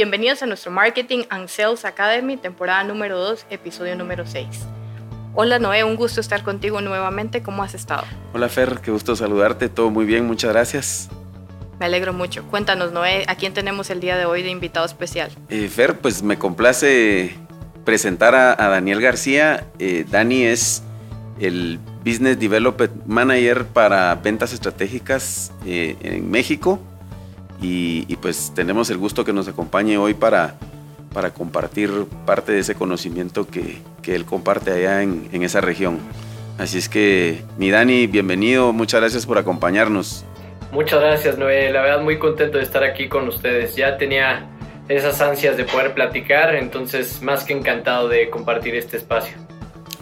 [0.00, 4.46] Bienvenidos a nuestro Marketing and Sales Academy, temporada número 2, episodio número 6.
[5.34, 7.42] Hola Noé, un gusto estar contigo nuevamente.
[7.42, 8.04] ¿Cómo has estado?
[8.32, 9.68] Hola Fer, qué gusto saludarte.
[9.68, 11.10] Todo muy bien, muchas gracias.
[11.78, 12.44] Me alegro mucho.
[12.44, 15.30] Cuéntanos Noé, ¿a quién tenemos el día de hoy de invitado especial?
[15.50, 17.36] Eh, Fer, pues me complace
[17.84, 19.66] presentar a, Daniel García.
[19.78, 20.82] Eh, Dani es
[21.38, 26.80] el Business Development Manager para ventas estratégicas eh, en México
[27.60, 30.54] y, pues tenemos el gusto que nos acompañe hoy para,
[31.12, 31.90] para compartir
[32.26, 35.98] parte de ese conocimiento que, que él comparte allá en, en, esa región.
[36.58, 40.24] Así es que, mi Dani, bienvenido, muchas gracias por acompañarnos.
[40.72, 41.70] Muchas gracias, Noé.
[41.72, 43.74] La verdad, muy contento de estar aquí con ustedes.
[43.74, 44.46] Ya tenía
[44.88, 49.36] esas ansias de poder platicar, entonces más que encantado de compartir este espacio.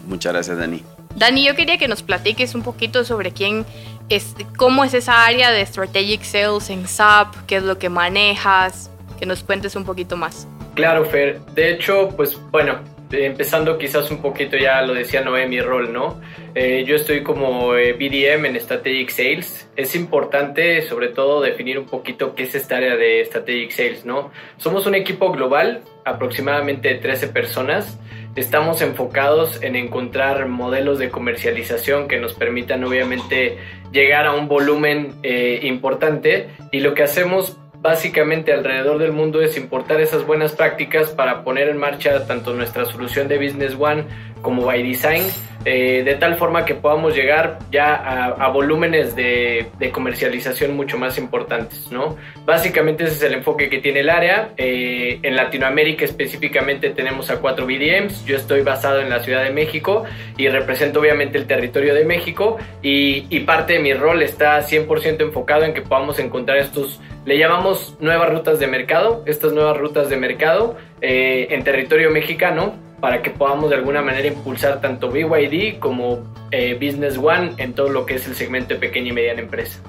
[0.05, 0.83] Muchas gracias, Dani.
[1.15, 3.65] Dani, yo quería que nos platiques un poquito sobre quién
[4.09, 8.89] es, cómo es esa área de Strategic Sales en SAP, qué es lo que manejas,
[9.19, 10.47] que nos cuentes un poquito más.
[10.75, 11.41] Claro, Fer.
[11.55, 12.79] De hecho, pues bueno,
[13.11, 16.21] empezando quizás un poquito ya lo decía Noé, mi rol, ¿no?
[16.55, 19.69] Eh, yo estoy como eh, BDM en Strategic Sales.
[19.75, 24.31] Es importante sobre todo definir un poquito qué es esta área de Strategic Sales, ¿no?
[24.57, 27.99] Somos un equipo global, aproximadamente 13 personas.
[28.35, 33.57] Estamos enfocados en encontrar modelos de comercialización que nos permitan obviamente
[33.91, 39.57] llegar a un volumen eh, importante y lo que hacemos básicamente alrededor del mundo es
[39.57, 44.03] importar esas buenas prácticas para poner en marcha tanto nuestra solución de Business One
[44.41, 45.23] como by Design,
[45.65, 51.91] eh, de tal forma que podamos llegar ya a, volúmenes de, comercialización mucho más importantes,
[51.91, 52.15] ¿no?
[52.45, 54.49] Básicamente ese es el enfoque que tiene el área.
[54.57, 58.25] Eh, en Latinoamérica específicamente tenemos a cuatro BDMs.
[58.25, 60.05] Yo estoy basado en la Ciudad de México
[60.37, 65.21] y represento obviamente el territorio de México y, y parte de mi rol está 100%
[65.21, 70.09] enfocado en que podamos encontrar estos le llamamos nuevas rutas de mercado, estas nuevas rutas
[70.09, 75.79] de mercado eh, en territorio mexicano para que podamos de alguna manera impulsar tanto BYD
[75.79, 79.41] como eh, Business One en todo lo que es el segmento de pequeña y mediana
[79.41, 79.79] empresa.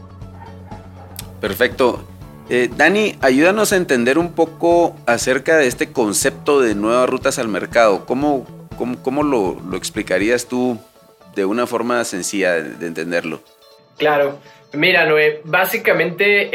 [1.41, 2.04] Perfecto.
[2.49, 7.49] Eh, Dani, ayúdanos a entender un poco acerca de este concepto de nuevas rutas al
[7.49, 8.04] mercado.
[8.06, 10.78] ¿Cómo, cómo, lo, lo, explicarías tú
[11.37, 13.41] de una forma sencilla de entenderlo?
[13.97, 14.38] Claro.
[14.72, 16.50] Mira, Noé, básicamente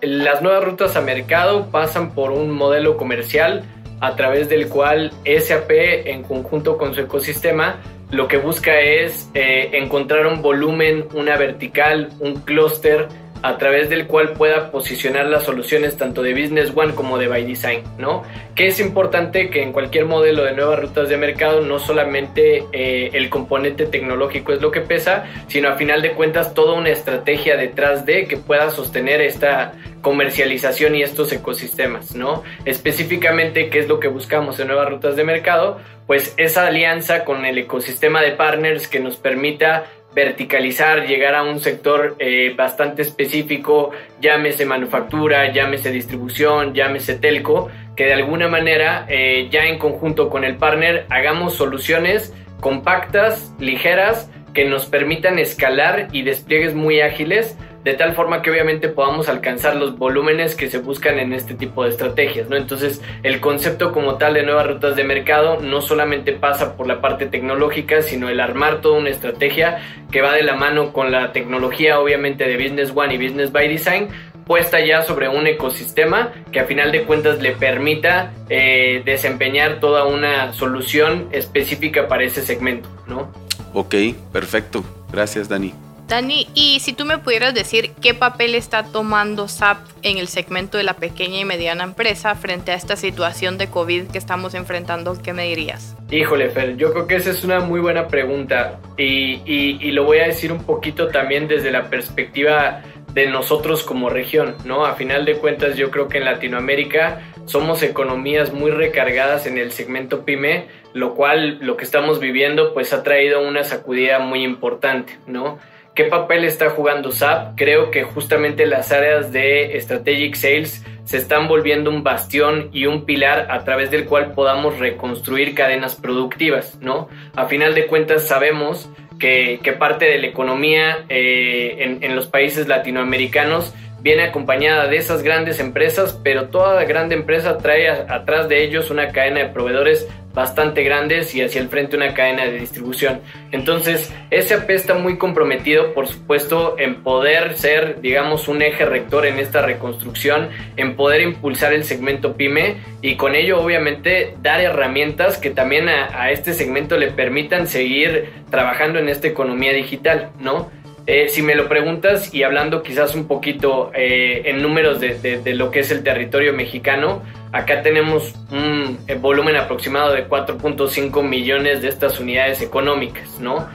[0.00, 3.64] las nuevas rutas a mercado pasan por un modelo comercial
[4.06, 7.76] a través del cual SAP en conjunto con su ecosistema
[8.10, 13.08] lo que busca es eh, encontrar un volumen, una vertical, un clúster
[13.44, 17.44] a través del cual pueda posicionar las soluciones tanto de Business One como de By
[17.44, 18.22] Design, ¿no?
[18.54, 23.10] Que es importante que en cualquier modelo de nuevas rutas de mercado no solamente eh,
[23.12, 27.58] el componente tecnológico es lo que pesa, sino a final de cuentas toda una estrategia
[27.58, 32.44] detrás de que pueda sostener esta comercialización y estos ecosistemas, ¿no?
[32.64, 35.80] Específicamente, ¿qué es lo que buscamos en nuevas rutas de mercado?
[36.06, 41.60] Pues esa alianza con el ecosistema de partners que nos permita verticalizar, llegar a un
[41.60, 49.48] sector eh, bastante específico, llámese manufactura, llámese distribución, llámese telco, que de alguna manera eh,
[49.50, 56.22] ya en conjunto con el partner hagamos soluciones compactas, ligeras, que nos permitan escalar y
[56.22, 61.18] despliegues muy ágiles de tal forma que obviamente podamos alcanzar los volúmenes que se buscan
[61.18, 62.56] en este tipo de estrategias, ¿no?
[62.56, 67.02] Entonces, el concepto como tal de nuevas rutas de mercado no solamente pasa por la
[67.02, 71.32] parte tecnológica, sino el armar toda una estrategia que va de la mano con la
[71.32, 74.08] tecnología, obviamente, de Business One y Business by Design,
[74.46, 80.06] puesta ya sobre un ecosistema que a final de cuentas le permita eh, desempeñar toda
[80.06, 83.30] una solución específica para ese segmento, ¿no?
[83.74, 83.94] Ok,
[84.32, 84.84] perfecto.
[85.12, 85.83] Gracias, Dani.
[86.08, 90.76] Dani, y si tú me pudieras decir qué papel está tomando SAP en el segmento
[90.76, 95.16] de la pequeña y mediana empresa frente a esta situación de COVID que estamos enfrentando,
[95.22, 95.96] ¿qué me dirías?
[96.10, 100.18] Híjole, Fer, yo creo que esa es una muy buena pregunta y, y lo voy
[100.18, 102.82] a decir un poquito también desde la perspectiva
[103.14, 104.84] de nosotros como región, ¿no?
[104.84, 109.70] A final de cuentas yo creo que en Latinoamérica somos economías muy recargadas en el
[109.70, 115.16] segmento pyme, lo cual lo que estamos viviendo pues ha traído una sacudida muy importante,
[115.26, 115.58] ¿no?
[115.94, 117.56] ¿Qué papel está jugando SAP?
[117.56, 123.04] Creo que justamente las áreas de Strategic Sales se están volviendo un bastión y un
[123.04, 127.08] pilar a través del cual podamos reconstruir cadenas productivas, ¿no?
[127.36, 133.72] A final de cuentas sabemos que, parte de la economía eh, en los países latinoamericanos
[134.04, 139.08] viene acompañada de esas grandes empresas, pero toda grande empresa trae atrás de ellos una
[139.08, 143.20] cadena de proveedores bastante grandes y hacia el frente una cadena de distribución.
[143.50, 149.38] Entonces, SAP está muy comprometido, por supuesto, en poder ser, digamos, un eje rector en
[149.38, 155.48] esta reconstrucción, en poder impulsar el segmento pyme y con ello, obviamente, dar herramientas que
[155.50, 160.70] también a, este segmento le permitan seguir trabajando en esta economía digital, ¿no?
[161.06, 165.54] Eh, si me lo preguntas y hablando quizás un poquito eh, en números de, de,
[165.54, 167.22] lo que es el territorio mexicano,
[167.52, 173.68] acá tenemos un eh, volumen aproximado de 4.5 millones de estas unidades económicas, ¿no?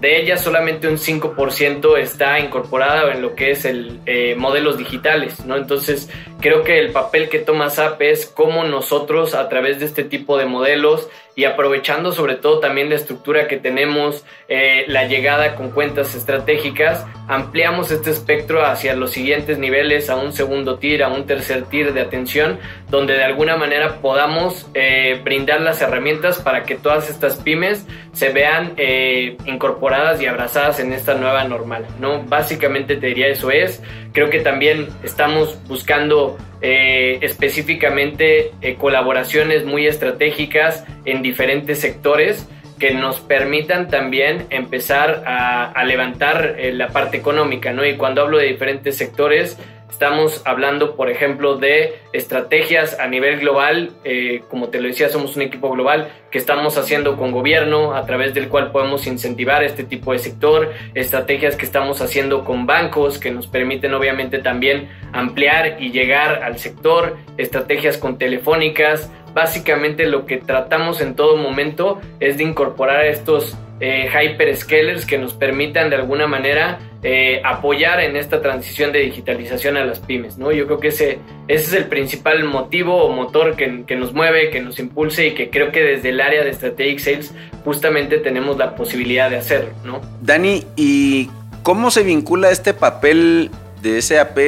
[0.00, 4.00] De ellas solamente un 5% está incorporada en lo que es el
[4.36, 5.56] modelos digitales, ¿no?
[5.56, 6.10] Entonces
[6.40, 10.36] creo que el papel que toma SAP es cómo nosotros a través de este tipo
[10.36, 15.70] de modelos y aprovechando sobre todo también la estructura que tenemos, eh, la llegada con
[15.70, 21.26] cuentas estratégicas, ampliamos este espectro hacia los siguientes niveles, a un segundo tier, a un
[21.26, 22.58] tercer tier de atención,
[22.88, 28.30] donde de alguna manera podamos eh, brindar las herramientas para que todas estas pymes se
[28.30, 31.86] vean eh, incorporadas y abrazadas en esta nueva normal.
[31.98, 32.22] ¿no?
[32.22, 33.82] Básicamente te diría eso es,
[34.12, 42.48] creo que también estamos buscando eh, específicamente eh, colaboraciones muy estratégicas en diferentes sectores
[42.78, 47.84] que nos permitan también empezar a, levantar eh, la parte económica, ¿no?
[47.84, 49.58] Y cuando hablo de diferentes sectores,
[49.94, 55.36] Estamos hablando, por ejemplo, de estrategias a nivel global, eh, como te lo decía, somos
[55.36, 59.84] un equipo global que estamos haciendo con gobierno, a través del cual podemos incentivar este
[59.84, 65.76] tipo de sector, estrategias que estamos haciendo con bancos que nos permiten obviamente también ampliar
[65.80, 69.12] y llegar al sector, estrategias con telefónicas.
[69.32, 75.34] Básicamente lo que tratamos en todo momento es de incorporar estos eh, hyperscalers que nos
[75.34, 80.38] permitan de alguna manera eh, apoyar en esta transición de digitalización a las pymes.
[80.38, 80.52] ¿no?
[80.52, 81.18] Yo creo que ese,
[81.48, 85.50] es el principal motivo o motor que, que, nos mueve, que nos impulse y que
[85.50, 87.34] creo que desde el área de Strategic Sales
[87.64, 89.70] justamente tenemos la posibilidad de hacerlo.
[89.84, 90.00] ¿no?
[90.22, 91.28] Dani, ¿y
[91.62, 93.50] cómo se vincula este papel
[93.82, 94.38] de SAP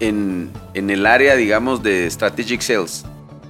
[0.00, 3.04] en, en el área, digamos, de Strategic Sales?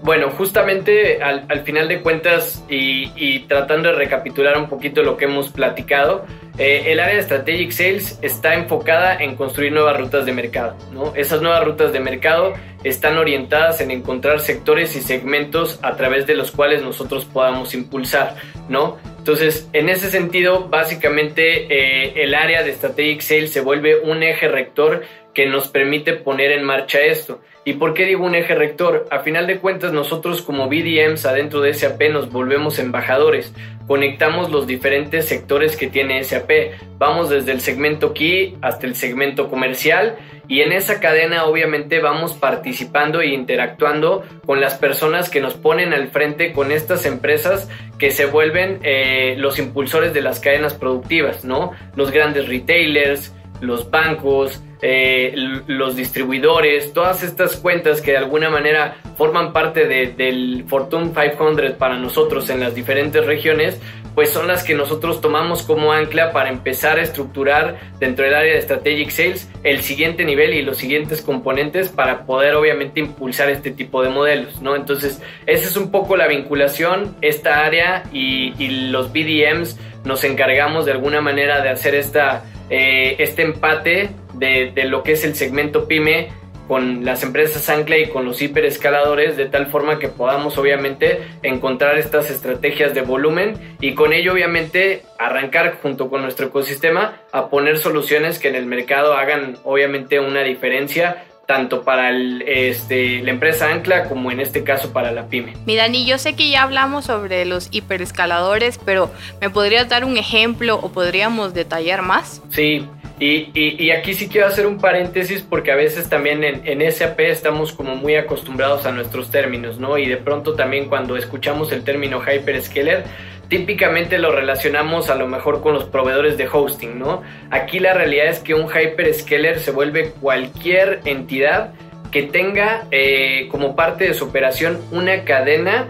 [0.06, 5.48] Bueno, justamente al, final de cuentas y, tratando de recapitular un poquito lo que hemos
[5.48, 6.24] platicado,
[6.58, 10.76] eh, el área de Strategic Sales está enfocada en construir nuevas rutas de mercado.
[10.92, 11.12] ¿no?
[11.16, 12.54] Esas nuevas rutas de mercado
[12.84, 18.36] están orientadas en encontrar sectores y segmentos a través de los cuales nosotros podamos impulsar.
[18.68, 18.98] ¿no?
[19.18, 24.46] Entonces, en ese sentido, básicamente eh, el área de Strategic Sales se vuelve un eje
[24.46, 25.02] rector
[25.36, 27.42] que nos permite poner en marcha esto.
[27.62, 29.06] ¿Y por qué digo un eje rector?
[29.10, 33.52] A final de cuentas nosotros como BDMs adentro de SAP nos volvemos embajadores,
[33.86, 36.50] conectamos los diferentes sectores que tiene SAP,
[36.96, 40.16] vamos desde el segmento key hasta el segmento comercial
[40.48, 45.92] y en esa cadena obviamente vamos participando e interactuando con las personas que nos ponen
[45.92, 47.68] al frente con estas empresas
[47.98, 51.72] que se vuelven eh, los impulsores de las cadenas productivas, ¿no?
[51.94, 55.34] Los grandes retailers, los bancos, eh,
[55.66, 61.98] los distribuidores, todas estas cuentas que de alguna manera forman parte del Fortune 500 para
[61.98, 63.80] nosotros en las diferentes regiones,
[64.14, 68.54] pues son las que nosotros tomamos como ancla para empezar a estructurar dentro del área
[68.54, 73.72] de Strategic Sales el siguiente nivel y los siguientes componentes para poder obviamente impulsar este
[73.72, 74.76] tipo de modelos, ¿no?
[74.76, 80.86] Entonces, esa es un poco la vinculación, esta área y, y los BDMs nos encargamos
[80.86, 85.86] de alguna manera de hacer esta eh, este empate de, lo que es el segmento
[85.86, 86.28] pyme
[86.68, 91.96] con las empresas ancla y con los hiperescaladores de tal forma que podamos obviamente encontrar
[91.96, 97.78] estas estrategias de volumen y con ello obviamente arrancar junto con nuestro ecosistema a poner
[97.78, 104.08] soluciones que en el mercado hagan obviamente una diferencia tanto para este, la empresa Ancla
[104.08, 105.54] como en este caso para la pyme.
[105.64, 110.16] Mi Dani, yo sé que ya hablamos sobre los hiperescaladores, pero ¿me podrías dar un
[110.16, 112.42] ejemplo o podríamos detallar más?
[112.50, 112.86] Sí,
[113.18, 117.72] y, aquí sí quiero hacer un paréntesis porque a veces también en, en, SAP estamos
[117.72, 119.96] como muy acostumbrados a nuestros términos, ¿no?
[119.96, 123.04] Y de pronto también cuando escuchamos el término hyperscaler,
[123.48, 127.22] típicamente lo relacionamos a lo mejor con los proveedores de hosting, ¿no?
[127.50, 131.72] Aquí la realidad es que un hyperscaler se vuelve cualquier entidad
[132.10, 135.88] que tenga eh, como parte de su operación una cadena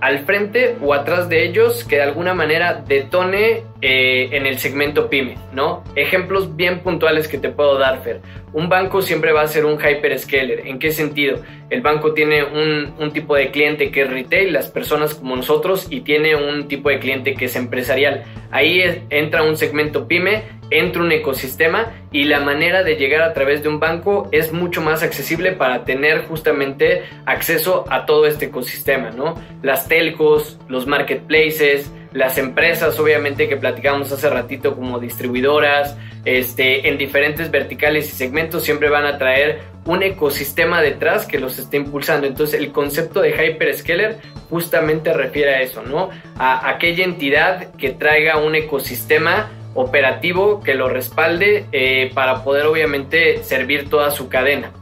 [0.00, 5.10] al frente o atrás de ellos que de alguna manera detone eh, en el segmento
[5.10, 5.84] pyme, ¿no?
[5.94, 8.20] Ejemplos bien puntuales que te puedo dar, Fer.
[8.52, 10.66] Un banco siempre va a ser un hyperscaler.
[10.66, 11.42] ¿En qué sentido?
[11.68, 15.88] El banco tiene un, un, tipo de cliente que es retail, las personas como nosotros,
[15.90, 18.24] y tiene un tipo de cliente que es empresarial.
[18.50, 23.62] Ahí entra un segmento pyme, entra un ecosistema y la manera de llegar a través
[23.62, 29.10] de un banco es mucho más accesible para tener justamente acceso a todo este ecosistema,
[29.10, 29.40] ¿no?
[29.62, 36.98] Las telcos, los marketplaces, las empresas, obviamente, que platicamos hace ratito como distribuidoras, este, en
[36.98, 42.26] diferentes verticales y segmentos, siempre van a traer un ecosistema detrás que los esté impulsando.
[42.26, 44.18] Entonces, el concepto de hyperscaler
[44.50, 46.10] justamente refiere a eso, ¿no?
[46.36, 53.42] A aquella entidad que traiga un ecosistema operativo que lo respalde eh, para poder obviamente
[53.44, 54.72] servir toda su cadena.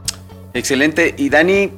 [0.53, 1.13] Excelente.
[1.17, 1.71] Y Dani,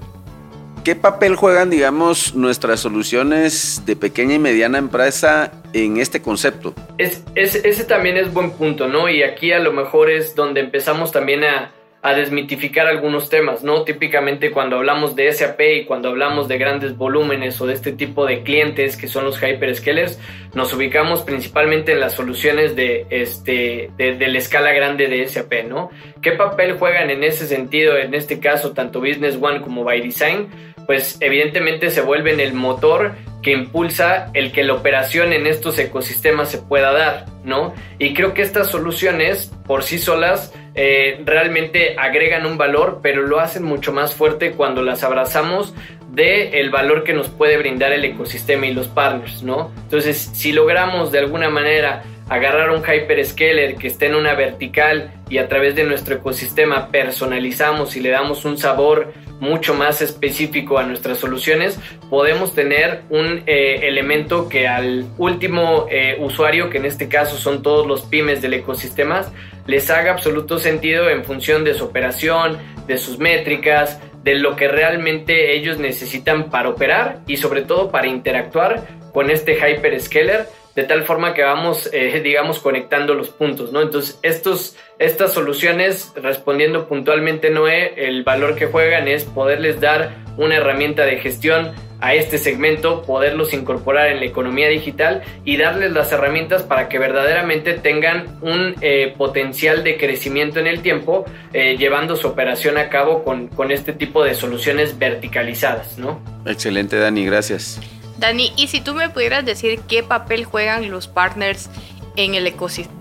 [0.87, 6.73] ¿Qué papel juegan, digamos, nuestras soluciones de pequeña y mediana empresa en este concepto?
[6.97, 9.09] Es, ese también es buen punto, ¿no?
[9.09, 13.83] Y aquí a lo mejor es donde empezamos también a, a desmitificar algunos temas, ¿no?
[13.83, 18.25] Típicamente cuando hablamos de SAP y cuando hablamos de grandes volúmenes o de este tipo
[18.25, 20.17] de clientes que son los hyperscalers,
[20.53, 25.89] nos ubicamos principalmente en las soluciones de, este, de, la escala grande de SAP, ¿no?
[26.21, 30.47] ¿Qué papel juegan en ese sentido, en este caso, tanto Business One como By Design?
[30.87, 36.49] Pues evidentemente se vuelven el motor que impulsa el que la operación en estos ecosistemas
[36.49, 37.73] se pueda dar, ¿no?
[37.99, 43.39] Y creo que estas soluciones por sí solas eh, realmente agregan un valor, pero lo
[43.39, 45.73] hacen mucho más fuerte cuando las abrazamos
[46.11, 49.71] de el valor que nos puede brindar el ecosistema y los partners, ¿no?
[49.83, 55.37] Entonces, si logramos de alguna manera agarrar un hyperscaler que esté en una vertical y
[55.37, 60.83] a través de nuestro ecosistema personalizamos y le damos un sabor mucho más específico a
[60.83, 61.79] nuestras soluciones,
[62.09, 67.61] podemos tener un eh, elemento que al último eh, usuario, que en este caso son
[67.61, 69.25] todos los pymes del ecosistema,
[69.67, 72.57] les haga absoluto sentido en función de su operación,
[72.87, 78.07] de sus métricas, de lo que realmente ellos necesitan para operar y sobre todo para
[78.07, 83.81] interactuar con este hyperscaler de tal forma que vamos, eh, digamos, conectando los puntos, ¿no?
[83.81, 90.57] Entonces, estos, estas soluciones, respondiendo puntualmente, Noé, el valor que juegan es poderles dar una
[90.57, 96.11] herramienta de gestión a este segmento, poderlos incorporar en la economía digital y darles las
[96.11, 102.15] herramientas para que verdaderamente tengan un eh, potencial de crecimiento en el tiempo, eh, llevando
[102.15, 106.21] su operación a cabo con, con este tipo de soluciones verticalizadas, ¿no?
[106.45, 107.79] Excelente, Dani, gracias.
[108.17, 111.69] Dani, y si tú me pudieras decir qué papel juegan los partners
[112.15, 112.51] en el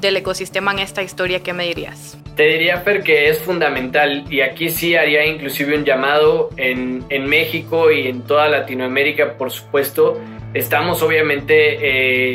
[0.01, 2.19] del ecosistema en esta historia, ¿qué me dirías?
[2.37, 7.91] Te diría, Fer, que es fundamental y aquí sí haría inclusive un llamado en, México
[7.91, 10.21] y en toda Latinoamérica, por supuesto.
[10.53, 11.79] Estamos obviamente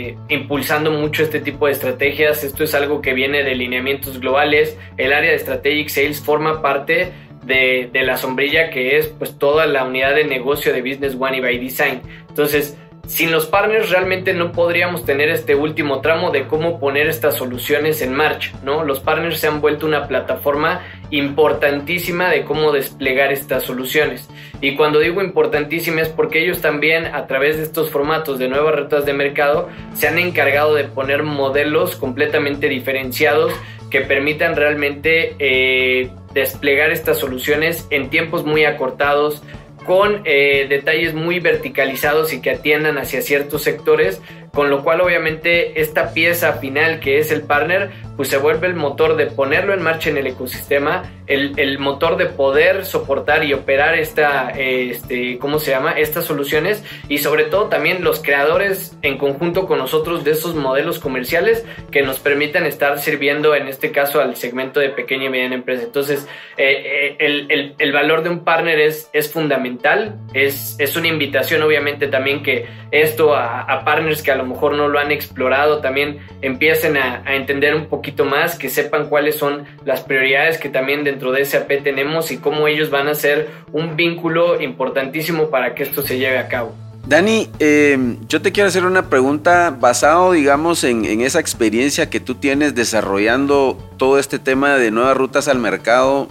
[0.09, 2.43] eh, impulsando mucho este tipo de estrategias.
[2.43, 4.75] Esto es algo que viene de lineamientos globales.
[4.97, 7.11] El área de Strategic Sales forma parte
[7.43, 11.41] de, de, la sombrilla que es pues toda la unidad de negocio de Business One
[11.41, 12.01] by Design.
[12.29, 17.35] Entonces, sin los partners realmente no podríamos tener este último tramo de cómo poner estas
[17.35, 18.85] soluciones en marcha, ¿no?
[18.85, 24.29] Los partners se han vuelto una plataforma importantísima de cómo desplegar estas soluciones.
[24.61, 28.75] Y cuando digo importantísima es porque ellos también a través de estos formatos de nuevas
[28.75, 33.51] rutas de mercado se han encargado de poner modelos completamente diferenciados
[33.89, 39.41] que permitan realmente eh, desplegar estas soluciones en tiempos muy acortados,
[39.85, 44.21] con eh, detalles muy verticalizados y que atiendan hacia ciertos sectores
[44.53, 47.89] con lo cual obviamente esta pieza final que es el partner,
[48.21, 52.17] pues se vuelve el motor de ponerlo en marcha en el ecosistema, el, el motor
[52.17, 55.93] de poder soportar y operar esta, este, ¿cómo se llama?
[55.93, 60.99] Estas soluciones y sobre todo también los creadores en conjunto con nosotros de esos modelos
[60.99, 65.55] comerciales que nos permitan estar sirviendo en este caso al segmento de pequeña y mediana
[65.55, 65.81] empresa.
[65.81, 70.95] Entonces, eh, eh, el, el, el, valor de un partner es, es fundamental, es, es
[70.95, 74.99] una invitación obviamente también que esto a, a partners que a lo mejor no lo
[74.99, 80.57] han explorado, también empiecen a, entender un poquito más, que sepan cuáles son las prioridades
[80.57, 85.49] que también dentro de SAP tenemos y cómo ellos van a ser un vínculo importantísimo
[85.49, 86.75] para que esto se lleve a cabo.
[87.07, 92.35] Dani, eh, yo te quiero hacer una pregunta basado, digamos, en, esa experiencia que tú
[92.35, 96.27] tienes desarrollando todo este tema de nuevas rutas al mercado.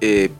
[0.00, 0.30] Eh,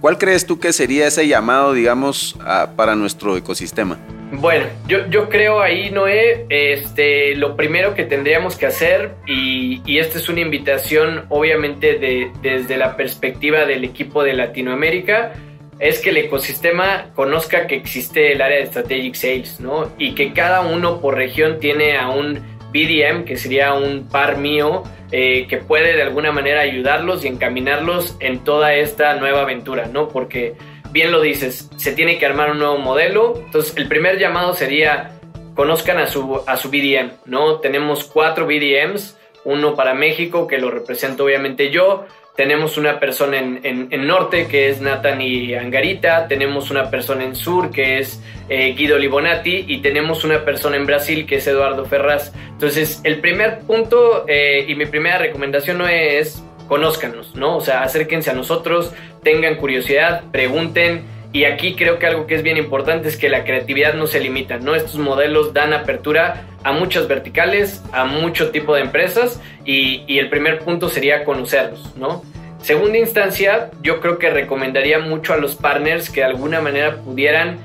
[0.00, 2.36] ¿Cuál crees tú que sería ese llamado, digamos,
[2.76, 3.98] para nuestro ecosistema?
[4.32, 9.98] Bueno, yo, yo creo ahí, Noé, este, lo primero que tendríamos que hacer, y, y
[9.98, 15.34] esta es una invitación obviamente de, desde la perspectiva del equipo de Latinoamérica,
[15.78, 19.92] es que el ecosistema conozca que existe el área de Strategic Sales, ¿no?
[19.98, 22.40] Y que cada uno por región tiene a un
[22.72, 28.16] BDM, que sería un par mío eh, que puede de alguna manera ayudarlos y encaminarlos
[28.20, 30.08] en toda esta nueva aventura, ¿no?
[30.08, 30.54] Porque
[30.92, 33.34] bien lo dices, se tiene que armar un nuevo modelo.
[33.36, 35.18] Entonces, el primer llamado sería
[35.54, 37.56] conozcan a su, a su BDM, ¿no?
[37.56, 42.06] Tenemos cuatro BDMs, uno para México, que lo represento obviamente yo,
[42.36, 47.36] tenemos una persona en, en, norte que es Nathan y Angarita, tenemos una persona en
[47.36, 51.84] sur que es eh, Guido Libonati y tenemos una persona en Brasil que es Eduardo
[51.84, 52.32] Ferraz.
[52.48, 57.56] Entonces, el primer punto eh, y mi primera recomendación no es conózcanos, ¿no?
[57.56, 58.92] O sea, acérquense a nosotros,
[59.22, 61.04] tengan curiosidad, pregunten.
[61.34, 64.20] Y aquí creo que algo que es bien importante es que la creatividad no se
[64.20, 64.74] limita, ¿no?
[64.74, 70.28] Estos modelos dan apertura a muchas verticales, a mucho tipo de empresas y, y el
[70.28, 72.22] primer punto sería conocerlos, ¿no?
[72.60, 77.58] Segunda instancia, yo creo que recomendaría mucho a los partners que de alguna manera pudieran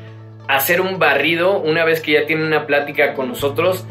[0.48, 3.86] hacer un barrido una vez que ya tienen una plática con nosotros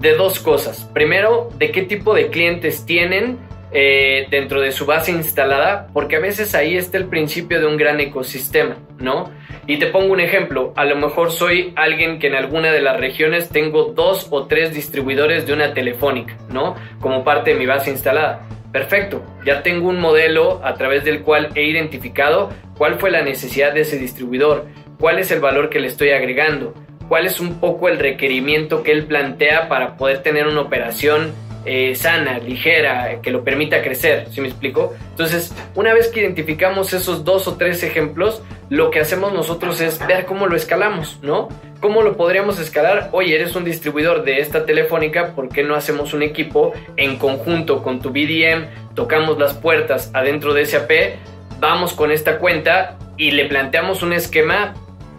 [0.00, 0.88] de dos cosas.
[0.92, 3.38] Primero, de qué tipo de clientes tienen
[3.70, 7.76] eh, dentro de su base instalada, porque a veces ahí está el principio de un
[7.76, 9.30] gran ecosistema, ¿no?
[9.66, 12.98] Y te pongo un ejemplo, a lo mejor soy alguien que en alguna de las
[12.98, 16.76] regiones tengo dos o tres distribuidores de una telefónica, ¿no?
[17.00, 18.48] Como parte de mi base instalada.
[18.72, 23.72] Perfecto, ya tengo un modelo a través del cual he identificado cuál fue la necesidad
[23.72, 24.66] de ese distribuidor,
[24.98, 26.74] cuál es el valor que le estoy agregando,
[27.08, 31.32] cuál es un poco el requerimiento que él plantea para poder tener una operación
[31.68, 34.94] eh, sana, ligera, que lo permita crecer, ¿sí me explico?
[35.10, 39.98] Entonces, una vez que identificamos esos dos o tres ejemplos, lo que hacemos nosotros es
[40.06, 41.48] ver cómo lo escalamos, ¿no?
[41.80, 43.10] ¿Cómo lo podríamos escalar?
[43.12, 47.82] Oye, eres un distribuidor de esta telefónica, ¿por qué no hacemos un equipo en conjunto
[47.82, 48.94] con tu BDM?
[48.94, 50.90] Tocamos las puertas adentro de ese AP,
[51.60, 54.74] vamos con esta cuenta y le planteamos un esquema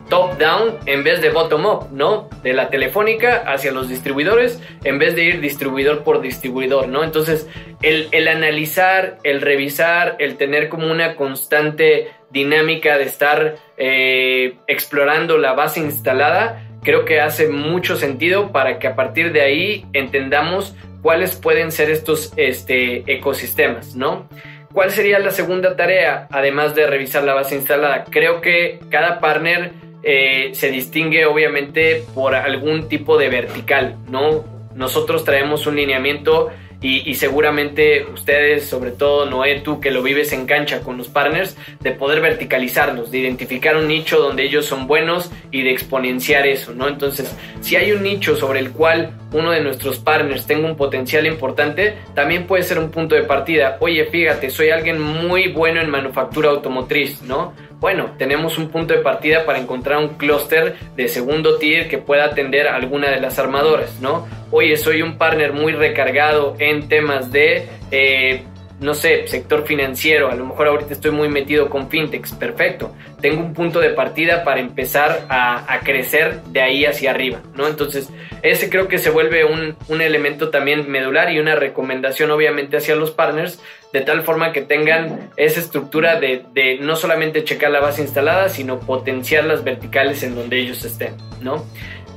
[0.10, 2.30] top-down en vez de bottom-up, ¿no?
[2.44, 7.04] De la telefónica hacia los distribuidores en vez de ir distribuidor por distribuidor, ¿no?
[7.04, 7.48] Entonces,
[7.82, 15.54] el, analizar, el revisar, el tener como una constante dinámica de estar eh, explorando la
[15.54, 21.36] base instalada, creo que hace mucho sentido para que a partir de ahí entendamos cuáles
[21.36, 24.28] pueden ser estos este, ecosistemas, ¿no?
[24.74, 28.04] ¿Cuál sería la segunda tarea, además de revisar la base instalada?
[28.12, 29.72] Creo que cada partner
[30.04, 34.46] eh, se distingue obviamente por algún tipo de vertical, ¿no?
[34.76, 36.50] Nosotros traemos un lineamiento
[36.82, 41.58] y, seguramente ustedes, sobre todo Noé, tú que lo vives en cancha con los partners,
[41.82, 46.74] de poder verticalizarlos, de identificar un nicho donde ellos son buenos y de exponenciar eso,
[46.74, 46.88] ¿no?
[46.88, 51.26] Entonces, si hay un nicho sobre el cual uno de nuestros partners tenga un potencial
[51.28, 53.78] importante, también puede ser un punto de partida.
[53.80, 57.54] Oye, fíjate, soy alguien muy bueno en manufactura automotriz, ¿no?
[57.80, 62.26] Bueno, tenemos un punto de partida para encontrar un clúster de segundo tier que pueda
[62.26, 64.28] atender a alguna de las armadoras, ¿no?
[64.52, 68.44] Oye, soy un partner muy recargado en temas de eh,
[68.80, 72.96] no sé, sector financiero, a lo mejor ahorita estoy muy metido con fintechs, perfecto.
[73.20, 77.68] Tengo un punto de partida para empezar a, crecer de ahí hacia arriba, ¿no?
[77.68, 78.10] Entonces,
[78.42, 83.12] ese creo que se vuelve un, elemento también medular y una recomendación obviamente hacia los
[83.12, 83.60] partners,
[83.92, 88.80] de tal forma que tengan esa estructura de, no solamente checar la base instalada, sino
[88.80, 91.66] potenciar las verticales en donde ellos estén, ¿no?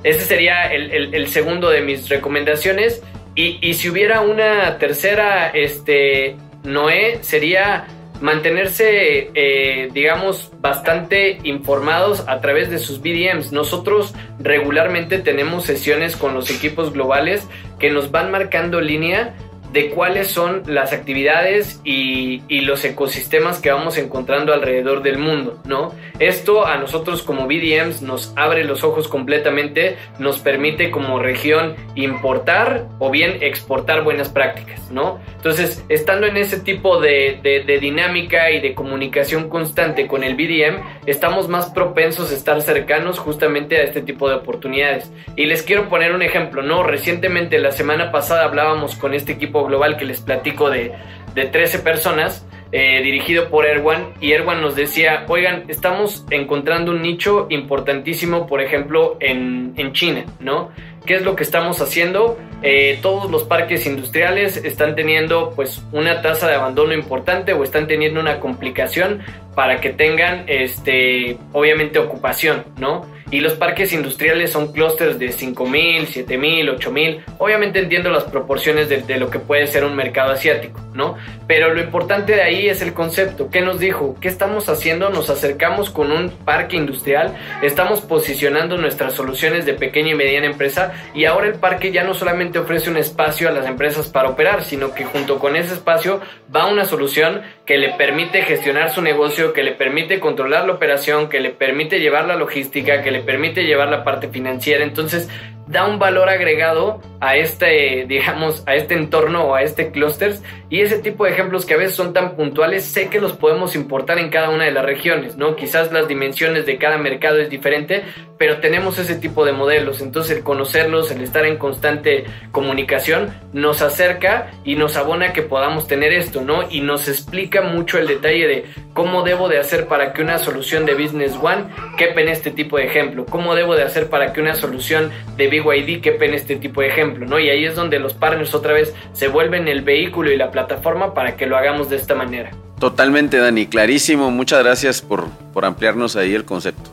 [0.04, 3.02] Ese sería el, segundo de mis recomendaciones.
[3.34, 7.86] Y, y, si hubiera una tercera, este, Noé sería
[8.20, 13.50] mantenerse, eh, digamos, bastante informados a través de sus BDMs.
[13.50, 17.48] Nosotros regularmente tenemos sesiones con los equipos globales
[17.80, 19.34] que nos van marcando línea
[19.72, 25.92] de cuáles son las actividades y, los ecosistemas que vamos encontrando alrededor del mundo, ¿no?
[26.20, 32.86] Esto a nosotros como BDMs nos abre los ojos completamente, nos permite como región importar
[33.00, 35.18] o bien exportar buenas prácticas, ¿no?
[35.34, 40.80] Entonces, estando en ese tipo de, de dinámica y de comunicación constante con el BDM,
[41.06, 45.10] estamos más propensos a estar cercanos justamente a este tipo de oportunidades.
[45.34, 46.84] Y les quiero poner un ejemplo, ¿no?
[46.84, 50.92] Recientemente, la semana pasada hablábamos con este equipo global que les platico de,
[51.34, 57.02] de 13 personas, eh, dirigido por Erwan, y Erwan nos decía, oigan, estamos encontrando un
[57.02, 60.70] nicho importantísimo, por ejemplo, en, en China, ¿no?
[61.04, 62.38] ¿Qué es lo que estamos haciendo?
[62.62, 67.88] Eh, todos los parques industriales están teniendo pues una tasa de abandono importante o están
[67.88, 69.20] teniendo una complicación
[69.56, 73.04] para que tengan este obviamente ocupación, ¿no?
[73.32, 77.24] Y los parques industriales son clústeres de 5.000, 7.000, 8.000.
[77.38, 80.80] Obviamente entiendo las proporciones de, de, lo que puede ser un mercado asiático.
[80.94, 81.16] ¿no?
[81.46, 83.50] Pero lo importante de ahí es el concepto.
[83.50, 84.16] ¿Qué nos dijo?
[84.20, 85.10] ¿Qué estamos haciendo?
[85.10, 90.92] Nos acercamos con un parque industrial, estamos posicionando nuestras soluciones de pequeña y mediana empresa
[91.14, 94.62] y ahora el parque ya no solamente ofrece un espacio a las empresas para operar,
[94.64, 96.20] sino que junto con ese espacio
[96.54, 101.28] va una solución que le permite gestionar su negocio, que le permite controlar la operación,
[101.28, 104.84] que le permite llevar la logística, que le permite llevar la parte financiera.
[104.84, 105.28] Entonces,
[105.66, 110.80] da un valor agregado a este, digamos, a este entorno o a este clusters y
[110.80, 114.18] ese tipo de ejemplos que a veces son tan puntuales, sé que los podemos importar
[114.18, 115.54] en cada una de las regiones, ¿no?
[115.54, 118.02] Quizás las dimensiones de cada mercado es diferente,
[118.38, 123.82] pero tenemos ese tipo de modelos, entonces el conocerlos, el estar en constante comunicación nos
[123.82, 126.68] acerca y nos abona que podamos tener esto, ¿no?
[126.70, 130.86] Y nos explica mucho el detalle de cómo debo de hacer para que una solución
[130.86, 134.40] de Business One quepa en este tipo de ejemplo, cómo debo de hacer para que
[134.40, 137.38] una solución de BYD quepa en este tipo de ejemplo, ¿no?
[137.38, 141.14] Y ahí es donde los partners otra vez se vuelven el vehículo y la plataforma
[141.14, 142.50] para que lo hagamos de esta manera.
[142.78, 144.30] Totalmente, Dani, clarísimo.
[144.30, 146.90] Muchas gracias por, por ampliarnos ahí el concepto.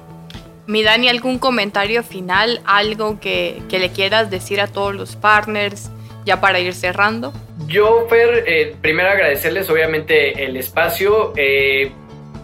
[0.70, 2.62] Mi Dani, ¿algún comentario final?
[2.64, 5.90] ¿Algo que, le quieras decir a todos los partners
[6.26, 7.34] ya para ir cerrando?
[7.66, 11.34] Yo, Fer, eh, primero agradecerles obviamente el espacio.
[11.38, 11.92] Eh,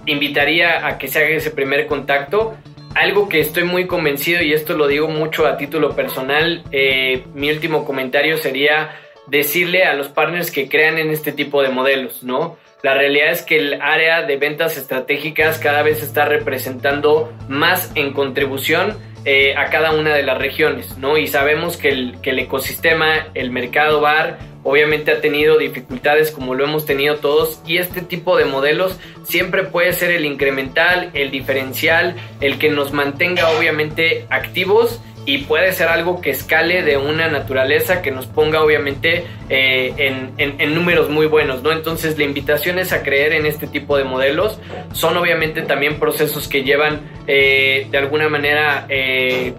[0.08, 2.56] invitaría a que se haga ese primer contacto.
[2.96, 7.52] Algo que estoy muy convencido, y esto lo digo mucho a título personal, eh, mi
[7.52, 8.96] último comentario sería
[9.28, 12.58] decirle a los partners que crean en este tipo de modelos, ¿no?
[12.84, 18.14] La realidad es que el área de ventas estratégicas cada vez está representando más en
[18.14, 21.18] contribución eh, a cada una de las regiones, ¿no?
[21.18, 26.56] Y sabemos que el, que el ecosistema, el mercado bar, obviamente ha tenido dificultades como
[26.56, 31.32] lo hemos tenido todos y este tipo de modelos siempre puede ser el incremental, el
[31.32, 37.28] diferencial, el que nos mantenga obviamente activos y puede ser algo que escale de una
[37.28, 39.94] naturaleza que nos ponga obviamente eh,
[40.38, 41.72] en, números muy buenos, ¿no?
[41.72, 44.60] Entonces la invitación es a creer en este tipo de modelos.
[44.94, 48.86] Son obviamente también procesos que llevan eh, de alguna manera...
[48.90, 49.54] Eh,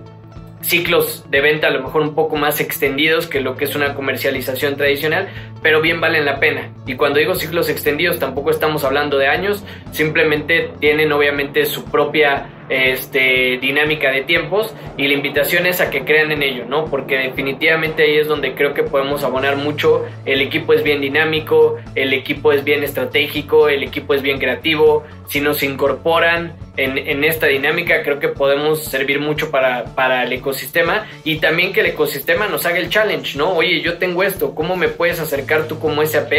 [0.66, 3.94] ciclos de venta a lo mejor un poco más extendidos que lo que es una
[3.94, 5.28] comercialización tradicional,
[5.66, 6.70] pero bien valen la pena.
[6.86, 12.46] Y cuando digo ciclos extendidos tampoco estamos hablando de años, simplemente tienen obviamente su propia
[12.68, 16.86] este, dinámica de tiempos y la invitación es a que crean en ello, ¿no?
[16.86, 20.04] Porque definitivamente ahí es donde creo que podemos abonar mucho.
[20.24, 25.04] El equipo es bien dinámico, el equipo es bien estratégico, el equipo es bien creativo.
[25.26, 31.06] Si nos incorporan en, esta dinámica, creo que podemos servir mucho para, para, el ecosistema
[31.24, 33.54] y también que el ecosistema nos haga el challenge, ¿no?
[33.54, 36.32] Oye, yo tengo esto, ¿cómo me puedes acercar tú como SAP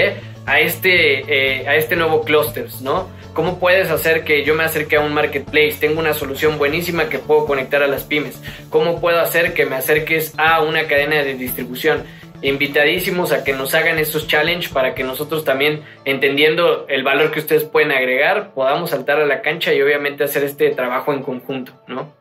[0.45, 3.09] a este, eh, a este nuevo clusters, ¿no?
[3.33, 5.75] ¿Cómo puedes hacer que yo me acerque a un marketplace?
[5.79, 8.41] Tengo una solución buenísima que puedo conectar a las pymes.
[8.71, 12.03] ¿Cómo puedo hacer que me acerques a una cadena de distribución?
[12.41, 17.39] Invitadísimos a que nos hagan estos challenges para que nosotros también, entendiendo el valor que
[17.39, 21.73] ustedes pueden agregar, podamos saltar a la cancha y obviamente hacer este trabajo en conjunto,
[21.87, 22.13] ¿no?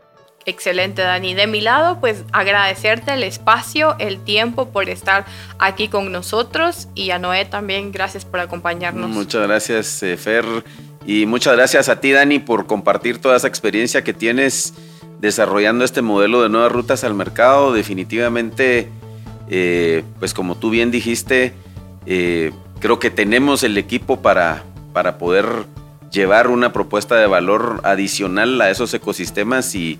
[0.48, 1.34] Excelente, Dani.
[1.34, 5.26] De mi lado, pues agradecerte el espacio, el tiempo por estar
[5.58, 9.10] aquí con nosotros y a Noé también, gracias por acompañarnos.
[9.10, 10.44] Muchas gracias, eh, Fer.
[11.04, 14.74] Y muchas gracias a ti, Dani, por compartir toda esa experiencia que tienes
[15.18, 17.72] desarrollando este modelo de nuevas rutas al mercado.
[17.72, 18.88] Definitivamente,
[19.50, 21.54] eh, pues como tú bien dijiste,
[22.06, 25.66] eh, creo que tenemos el equipo para, para poder
[26.12, 29.98] llevar una propuesta de valor adicional a esos ecosistemas y,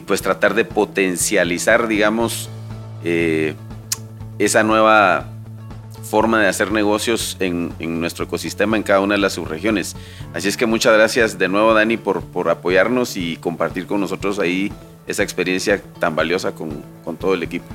[0.00, 2.48] pues tratar de potencializar, digamos,
[3.04, 3.54] eh,
[4.38, 5.26] esa nueva
[6.10, 9.96] forma de hacer negocios en, nuestro ecosistema en cada una de las subregiones.
[10.34, 14.38] Así es que muchas gracias de nuevo Dani por, por apoyarnos y compartir con nosotros
[14.38, 14.72] ahí
[15.06, 17.66] esa experiencia tan valiosa con, con todo el equipo.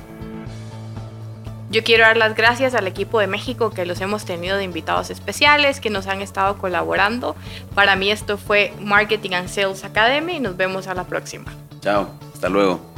[1.70, 5.10] Yo quiero dar las gracias al equipo de México que los hemos tenido de invitados
[5.10, 7.34] especiales, que nos han estado colaborando.
[7.74, 11.52] Para mí esto fue Marketing and Sales Academy y nos vemos a la próxima.
[11.86, 12.95] Chao, hasta luego.